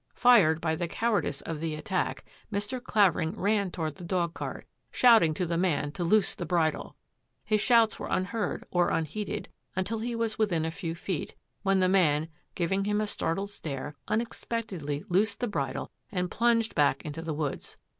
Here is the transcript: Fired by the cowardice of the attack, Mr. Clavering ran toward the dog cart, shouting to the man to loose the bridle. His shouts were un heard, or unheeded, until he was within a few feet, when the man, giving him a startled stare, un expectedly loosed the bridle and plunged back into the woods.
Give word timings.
Fired 0.15 0.59
by 0.59 0.75
the 0.75 0.87
cowardice 0.87 1.41
of 1.41 1.59
the 1.59 1.75
attack, 1.75 2.25
Mr. 2.51 2.83
Clavering 2.83 3.39
ran 3.39 3.69
toward 3.69 3.97
the 3.97 4.03
dog 4.03 4.33
cart, 4.33 4.65
shouting 4.91 5.31
to 5.35 5.45
the 5.45 5.59
man 5.59 5.91
to 5.91 6.03
loose 6.03 6.33
the 6.33 6.43
bridle. 6.43 6.95
His 7.45 7.61
shouts 7.61 7.99
were 7.99 8.11
un 8.11 8.25
heard, 8.25 8.63
or 8.71 8.89
unheeded, 8.89 9.47
until 9.75 9.99
he 9.99 10.15
was 10.15 10.39
within 10.39 10.65
a 10.65 10.71
few 10.71 10.95
feet, 10.95 11.35
when 11.61 11.81
the 11.81 11.87
man, 11.87 12.29
giving 12.55 12.85
him 12.85 12.99
a 12.99 13.05
startled 13.05 13.51
stare, 13.51 13.93
un 14.07 14.21
expectedly 14.21 15.03
loosed 15.07 15.39
the 15.39 15.47
bridle 15.47 15.91
and 16.11 16.31
plunged 16.31 16.73
back 16.73 17.05
into 17.05 17.21
the 17.21 17.35
woods. 17.35 17.77